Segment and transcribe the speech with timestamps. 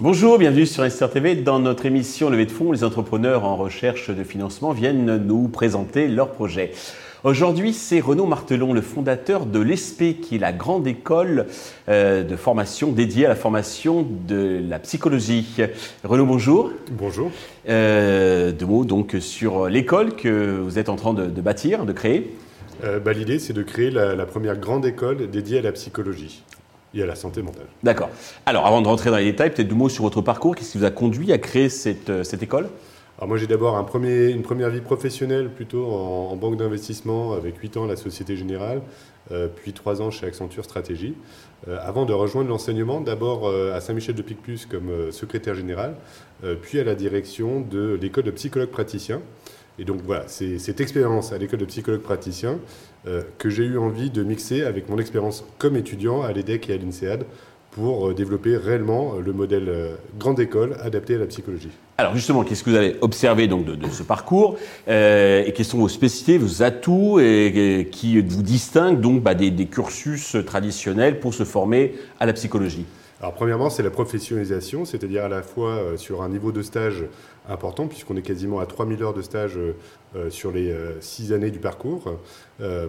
[0.00, 1.34] Bonjour, bienvenue sur Investor TV.
[1.34, 6.08] Dans notre émission Levée de fonds, les entrepreneurs en recherche de financement viennent nous présenter
[6.08, 6.72] leurs projets.
[7.24, 11.46] Aujourd'hui, c'est Renaud Martelon, le fondateur de l'ESP, qui est la grande école
[11.88, 15.56] euh, de formation dédiée à la formation de la psychologie.
[16.04, 16.70] Renaud, bonjour.
[16.92, 17.32] Bonjour.
[17.68, 22.36] Euh, deux mots donc sur l'école que vous êtes en train de, bâtir, de créer.
[22.84, 26.44] Euh, bah, l'idée, c'est de créer la, la première grande école dédiée à la psychologie
[26.94, 27.66] et à la santé mentale.
[27.82, 28.10] D'accord.
[28.46, 30.54] Alors, avant de rentrer dans les détails, peut-être deux mots sur votre parcours.
[30.54, 32.68] Qu'est-ce qui vous a conduit à créer cette, cette école?
[33.18, 37.84] Alors moi j'ai d'abord une première vie professionnelle plutôt en, banque d'investissement avec 8 ans
[37.84, 38.80] à la Société Générale,
[39.32, 41.14] euh, puis 3 ans chez Accenture Stratégie,
[41.66, 45.96] euh, avant de rejoindre l'enseignement d'abord à Saint-Michel de Picpus comme secrétaire général,
[46.62, 49.20] puis à la direction de l'école de psychologue praticien.
[49.78, 52.58] Et donc voilà, c'est cette expérience à l'école de psychologue praticien
[53.06, 56.74] euh, que j'ai eu envie de mixer avec mon expérience comme étudiant à l'EDEC et
[56.74, 57.24] à l'INSEAD
[57.78, 59.70] pour euh, développer réellement euh, le modèle
[60.18, 61.70] grande école adapté à la psychologie.
[61.96, 65.88] Alors justement, qu'est-ce que vous avez observé donc de, ce parcours et quelles sont vos
[65.88, 67.18] spécificités, vos atouts
[67.90, 72.86] qui vous distinguent donc bah, des cursus traditionnels pour se former à la psychologie?
[73.20, 77.04] Alors premièrement, c'est la professionnalisation, c'est-à-dire à la fois euh, sur un niveau de stage
[77.48, 79.72] important, puisqu'on est quasiment à 3000 heures de stage euh,
[80.14, 82.18] euh, sur les 6 années du parcours,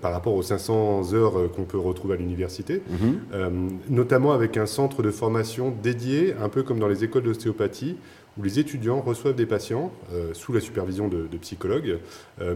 [0.00, 3.78] par rapport aux 500 heures qu'on peut retrouver à l'université, mhm.
[3.88, 7.96] notamment avec un centre de formation dédié, un peu comme dans les écoles d'ostéopathie,
[8.36, 9.92] où les étudiants reçoivent des patients
[10.32, 11.98] sous la supervision de, psychologues,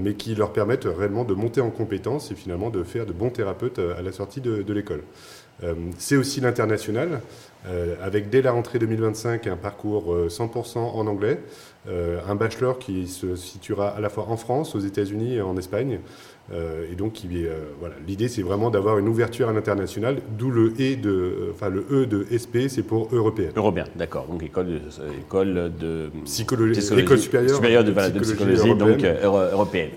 [0.00, 3.30] mais qui leur permettent réellement de monter en compétences et finalement de faire de bons
[3.30, 5.02] thérapeutes à la sortie de l'école.
[5.96, 7.20] c'est aussi l'international.
[7.66, 11.40] Euh, avec dès la rentrée 2025 un parcours 100% euh, en anglais,
[11.88, 15.56] euh, un bachelor qui se situera à la fois en France, aux États-Unis et en
[15.56, 15.98] Espagne, euh,
[16.50, 20.96] et donc, euh, voilà, l'idée, c'est vraiment d'avoir une ouverture à l'international, d'où le E
[20.96, 23.50] de, euh, enfin le E de SP, c'est pour européen.
[23.54, 24.26] Européen, d'accord.
[24.30, 24.80] Donc école
[25.18, 29.90] école de psychologie, école supérieure, de, psychologie, donc européenne.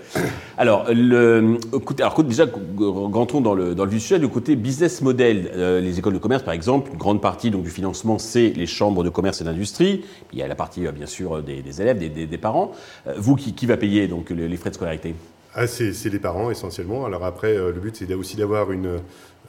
[0.58, 1.58] alors, le,
[1.98, 2.44] alors déjà,
[2.78, 5.50] rentrons dans le dans le sujet, le côté business model.
[5.82, 9.04] les écoles de commerce, par exemple, une grande partie donc du financement, c'est les chambres
[9.04, 10.04] de commerce et d'industrie.
[10.32, 12.72] Il y a la partie bien sûr des, élèves, des, parents.
[13.16, 15.14] vous, qui, qui va payer donc les frais de scolarité?
[15.54, 17.04] Ah, c'est les parents essentiellement.
[17.04, 19.00] Alors après, euh, le but c'est aussi d'avoir une,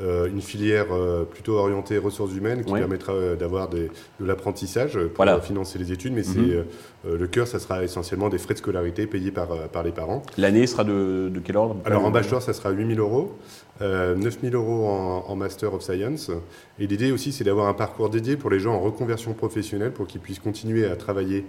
[0.02, 3.88] euh, une filière euh, plutôt orientée ressources humaines qui permettra d'avoir de
[4.20, 6.14] l'apprentissage pour financer les études.
[6.14, 6.66] Mais c'est mhm.
[7.06, 10.24] le cœur, ça sera essentiellement des frais de scolarité payés par, par les parents.
[10.38, 11.78] L'année sera de, de, quel ordre?
[11.86, 13.38] Alors en bachelor, ça sera 8 000 euros.
[13.82, 16.32] 9 000 euros en, en, Master of Science.
[16.80, 20.08] Et l'idée aussi, c'est d'avoir un parcours dédié pour les gens en reconversion professionnelle pour
[20.08, 21.46] qu'ils puissent continuer à travailler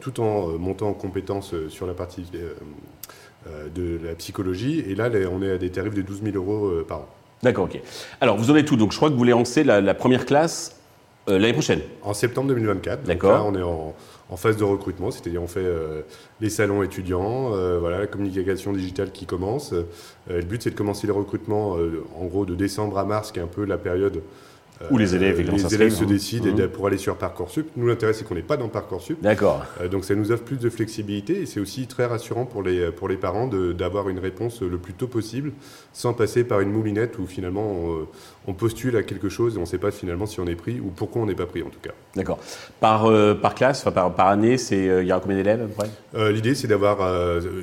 [0.00, 2.24] tout en montant en compétences sur la partie
[3.74, 4.84] de la psychologie.
[4.86, 7.08] Et là, on est à des tarifs de 12 000 euros euh, par an.
[7.42, 7.80] D'accord, ok.
[8.20, 8.76] Alors, vous en êtes tout.
[8.76, 10.76] Donc, je crois que vous voulez lancer la, première classe
[11.28, 11.80] euh, l'année prochaine.
[12.02, 13.04] En septembre 2024.
[13.04, 13.46] D'accord.
[13.46, 13.94] On est en,
[14.36, 15.64] phase de recrutement, c'est-à-dire on fait
[16.42, 17.48] les salons étudiants,
[17.80, 19.72] voilà, la communication digitale qui commence.
[20.28, 21.78] le but, c'est de commencer les recrutements,
[22.14, 24.20] en gros, de décembre à mars, qui est un peu la période
[24.90, 26.68] où les élèves, les élèves se décident mmh.
[26.68, 27.68] pour aller sur Parcoursup.
[27.76, 29.20] Nous, l'intérêt, c'est qu'on n'est pas dans Parcoursup.
[29.20, 29.64] D'accord.
[29.80, 32.90] Euh, donc, ça nous offre plus de flexibilité et c'est aussi très rassurant pour les,
[32.90, 35.52] pour les parents d'avoir une réponse le plus tôt possible
[35.92, 37.86] sans passer par une moulinette où finalement
[38.48, 40.80] on, postule à quelque chose et on ne sait pas finalement si on est pris
[40.80, 41.92] ou pourquoi on n'est pas pris en tout cas.
[42.16, 42.38] D'accord.
[42.80, 45.68] Par, euh, par classe, par, par année, euh, il y a combien d'élèves
[46.14, 46.98] L'idée, c'est d'avoir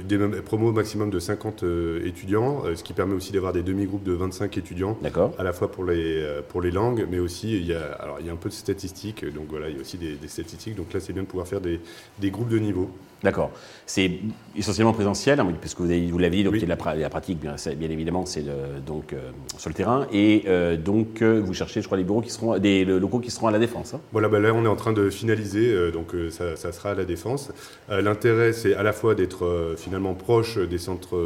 [0.07, 1.63] des promos maximum de 50
[2.05, 4.97] étudiants, ce qui permet aussi d'avoir des demi-groupes de 25 étudiants,
[5.37, 8.25] à la fois pour les, pour les langues mais aussi il y a, alors, il
[8.25, 10.93] y a un peu de statistiques, donc voilà, il y a aussi des, statistiques, donc
[10.93, 11.79] là c'est bien de pouvoir faire des,
[12.19, 12.89] des groupes de niveau.
[13.23, 13.51] D'accord.
[13.85, 14.19] C'est
[14.55, 18.25] essentiellement présentiel, hein, parce que vous, l'avez dit, donc la, la, pratique, bien, bien évidemment,
[18.25, 18.45] c'est
[18.85, 20.43] donc euh, sur le terrain, et
[20.75, 23.47] euh, donc euh, vous cherchez, je crois, les bureaux qui seront, des locaux qui seront
[23.47, 23.93] à la défense.
[23.93, 24.01] Hein.
[24.11, 27.05] Voilà, bah là on est en train de finaliser, donc ça, ça, sera à la
[27.05, 27.51] défense.
[27.89, 31.17] L'intérêt, c'est à la fois d'être finalement proche des centres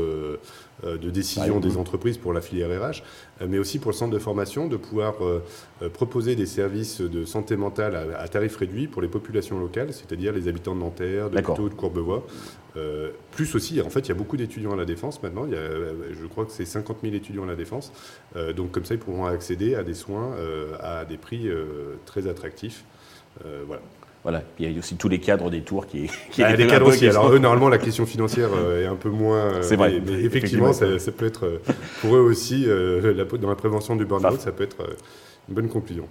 [0.86, 3.04] euh, de décision des entreprises pour la filière RH,
[3.42, 5.42] euh, mais aussi pour le centre de formation, de pouvoir euh,
[5.92, 10.48] proposer des services de santé mentale à, tarif réduit pour les populations locales, c'est-à-dire les
[10.48, 12.26] habitants de Nanterre, de Puteaux, de Courbevoie.
[13.32, 15.46] Plus aussi, en fait, il y a beaucoup d'étudiants à la Défense maintenant.
[15.46, 15.60] Il y a,
[16.12, 17.92] je crois que c'est 50 000 étudiants à la Défense.
[18.56, 20.36] donc comme ça, ils pourront accéder à des soins
[20.82, 21.50] à des prix
[22.06, 22.84] très attractifs.
[23.68, 23.82] voilà.
[24.24, 24.44] Voilà.
[24.60, 26.10] il y a aussi tous les cadres des tours qui.
[26.32, 27.08] qui ah, les cadres aussi.
[27.08, 29.38] Alors eux, normalement, la question financière euh, est un peu moins.
[29.38, 30.02] Euh, c'est vrai.
[30.06, 30.86] Mais, effectivement, ça,
[31.18, 31.62] peut être euh,
[32.02, 34.78] pour eux aussi la, dans la prévention du burn-out, ça peut être
[35.50, 36.06] Une bonne conclusion.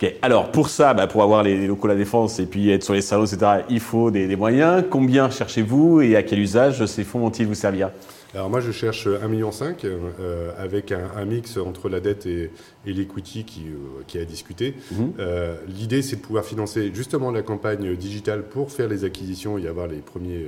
[0.00, 0.12] Ok.
[0.20, 2.94] Alors pour ça, bah, pour avoir les locaux à la défense et puis être sur
[2.94, 4.84] les salons, etc., il faut des, moyens.
[4.90, 7.90] Combien cherchez-vous et à quel usage ces fonds vont-ils vous servir?
[8.34, 9.50] Alors moi je cherche 1,5 million
[9.84, 12.50] euh, avec un, mix entre la dette et,
[12.86, 14.74] l'equity qui, euh, qui, a discuté.
[14.92, 15.12] Mhm.
[15.18, 19.66] Euh, l'idée c'est de pouvoir financer justement la campagne digitale pour faire les acquisitions et
[19.66, 20.46] avoir les premiers,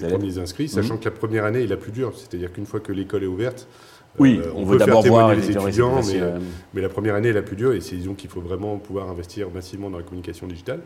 [0.00, 1.00] les premiers inscrits, sachant mhm.
[1.00, 3.66] que la première année est la plus dure, c'est-à-dire qu'une fois que l'école est ouverte,
[4.18, 6.20] oui, on, on veut d'abord voir les étudiants, mais,
[6.72, 9.08] mais, la première année est la plus dure et c'est disons qu'il faut vraiment pouvoir
[9.08, 10.80] investir massivement dans la communication digitale.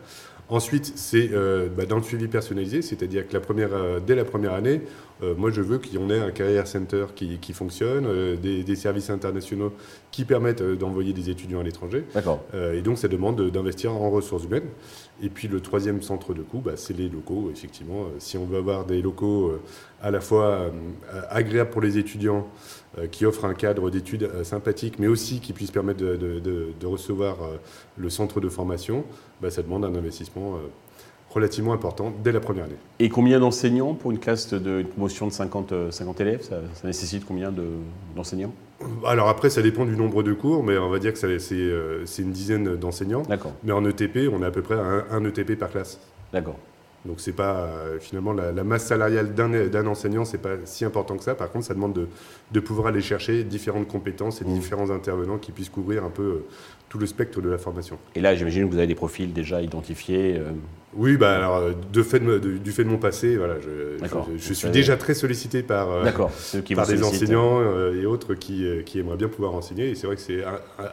[0.51, 4.25] Ensuite, c'est euh, bah, dans le suivi personnalisé, c'est-à-dire que la première, euh, dès la
[4.25, 4.81] première année,
[5.21, 9.11] euh, moi je veux qu'il y en ait un career center qui, fonctionne, des, services
[9.11, 9.73] internationaux
[10.09, 12.05] qui permettent d'envoyer des étudiants à l'étranger.
[12.13, 12.43] D'accord.
[12.73, 14.69] et donc ça demande d'investir en ressources humaines.
[15.21, 17.49] Et puis le troisième centre de coût, bah, c'est les locaux.
[17.51, 19.51] Effectivement, si on veut avoir des locaux
[20.01, 20.71] à la fois
[21.29, 22.47] agréables pour les étudiants,
[23.11, 27.37] qui offrent un cadre d'études sympathique, mais aussi qui puissent permettre de, recevoir
[27.97, 29.03] le centre de formation,
[29.41, 30.67] bah, ça demande un investissement euh,
[31.29, 32.77] relativement important dès la première année.
[32.99, 37.25] Et combien d'enseignants pour une classe de promotion de 50, 50 euh, élèves ça, nécessite
[37.25, 37.53] combien
[38.15, 38.53] d'enseignants?
[39.05, 42.21] Alors après, ça dépend du nombre de cours, mais on va dire que euh, c'est
[42.21, 43.23] une dizaine d'enseignants.
[43.23, 43.53] D'accord.
[43.63, 45.99] Mais en ETP, on a à peu près un, un ETP par classe.
[46.33, 46.55] D'accord.
[47.05, 51.23] Donc c'est pas euh, finalement la, masse salariale d'un enseignant, c'est pas si important que
[51.23, 51.33] ça.
[51.33, 52.07] Par contre, ça demande de,
[52.51, 54.53] de pouvoir aller chercher différentes compétences et mmh.
[54.53, 56.45] différents intervenants qui puissent couvrir un peu euh,
[56.89, 57.97] tout le spectre de la formation.
[58.15, 60.35] Et là, j'imagine que vous avez des profils déjà identifiés.
[60.37, 60.51] Euh,
[60.95, 64.03] oui, bah alors de fait du fait de mon passé, voilà, je,
[64.37, 67.61] je, suis déjà très sollicité par, par des enseignants
[67.93, 69.91] et autres qui, qui, aimeraient bien pouvoir enseigner.
[69.91, 70.43] Et c'est vrai que c'est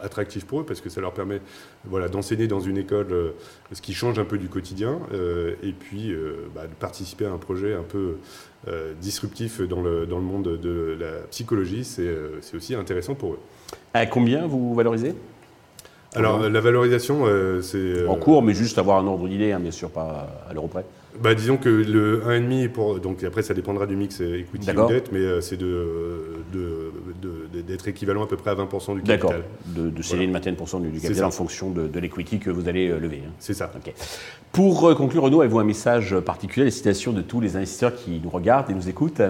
[0.02, 1.40] attractif pour eux parce que ça leur permet
[1.86, 3.32] voilà, d'enseigner dans une école,
[3.72, 4.98] ce qui change un peu du quotidien,
[5.62, 5.95] et puis
[6.54, 8.16] bah, de participer à un projet un peu
[9.00, 11.84] disruptif dans le, dans le monde de la psychologie.
[11.84, 13.38] C'est aussi intéressant pour eux.
[13.94, 15.14] À combien vous valorisez?
[16.16, 17.78] Alors, la valorisation, euh, c'est.
[17.78, 20.68] Euh, en cours, mais juste avoir un ordre d'idée, hein, bien sûr, pas à l'euro
[20.68, 20.84] près.
[21.20, 22.98] Bah, disons que le 1,5 pour.
[23.00, 26.22] Donc après, ça dépendra du mix equity ou dette, mais euh, c'est de,
[27.66, 29.06] d'être équivalent à peu près à 20% du capital.
[29.06, 29.34] D'accord,
[29.66, 32.88] de, de sceller une vingtaine du, du capital en fonction de, l'equity que vous allez
[32.88, 33.22] lever.
[33.26, 33.32] Hein.
[33.38, 33.70] C'est ça.
[34.52, 38.30] Pour conclure, Renaud, avez-vous un message particulier, les citations de tous les investisseurs qui nous
[38.30, 39.22] regardent et nous écoutent?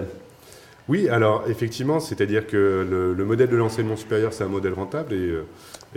[0.89, 5.17] Oui, alors effectivement, c'est-à-dire que le, modèle de l'enseignement supérieur, c'est un modèle rentable et,
[5.17, 5.45] euh,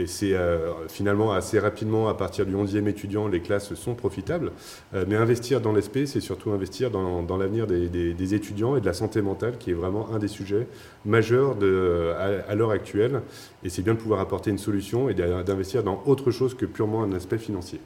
[0.06, 4.52] c'est euh, finalement assez rapidement, à partir du 11e étudiant, les classes sont profitables.
[4.94, 8.92] Euh, mais investir dans l'ESP, c'est surtout investir dans, l'avenir des, étudiants et de la
[8.92, 10.66] santé mentale, qui est vraiment un des sujets
[11.04, 12.12] majeurs de,
[12.48, 13.22] à, l'heure actuelle.
[13.64, 17.02] Et c'est bien de pouvoir apporter une solution et d'investir dans autre chose que purement
[17.02, 17.80] un aspect financier.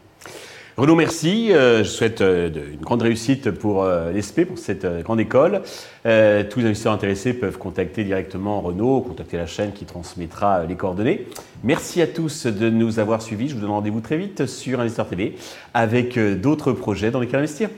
[0.77, 1.53] Renaud, merci.
[1.53, 5.63] Euh, je souhaite euh, une grande réussite pour euh, l'ESP, pour cette grande école.
[6.03, 6.09] tous
[6.59, 11.29] les investisseurs intéressés peuvent contacter directement Renaud, contacter la chaîne qui transmettra les coordonnées.
[11.63, 13.49] Merci à tous de nous avoir suivis.
[13.49, 15.37] Je vous donne rendez-vous très vite sur Investeur TV
[15.75, 17.71] avec d'autres projets dans lesquels investir.